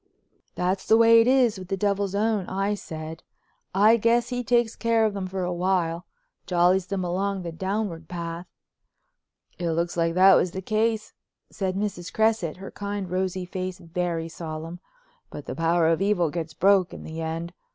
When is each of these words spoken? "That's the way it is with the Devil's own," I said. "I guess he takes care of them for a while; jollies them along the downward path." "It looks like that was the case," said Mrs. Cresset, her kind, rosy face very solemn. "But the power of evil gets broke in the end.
"That's 0.55 0.87
the 0.87 0.97
way 0.97 1.21
it 1.21 1.27
is 1.27 1.59
with 1.59 1.67
the 1.67 1.77
Devil's 1.77 2.15
own," 2.15 2.47
I 2.47 2.73
said. 2.73 3.21
"I 3.75 3.97
guess 3.97 4.29
he 4.29 4.43
takes 4.43 4.75
care 4.75 5.05
of 5.05 5.13
them 5.13 5.27
for 5.27 5.43
a 5.43 5.53
while; 5.53 6.07
jollies 6.47 6.87
them 6.87 7.03
along 7.05 7.43
the 7.43 7.51
downward 7.51 8.07
path." 8.07 8.47
"It 9.59 9.73
looks 9.73 9.95
like 9.95 10.15
that 10.15 10.33
was 10.33 10.53
the 10.53 10.61
case," 10.63 11.13
said 11.51 11.75
Mrs. 11.75 12.11
Cresset, 12.11 12.57
her 12.57 12.71
kind, 12.71 13.11
rosy 13.11 13.45
face 13.45 13.77
very 13.77 14.27
solemn. 14.27 14.79
"But 15.29 15.45
the 15.45 15.53
power 15.53 15.87
of 15.87 16.01
evil 16.01 16.31
gets 16.31 16.55
broke 16.55 16.95
in 16.95 17.03
the 17.03 17.21
end. 17.21 17.53